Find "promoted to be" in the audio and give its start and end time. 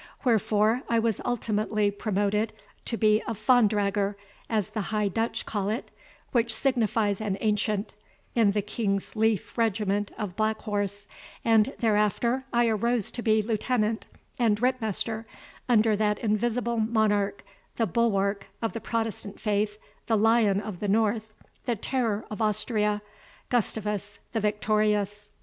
1.91-3.21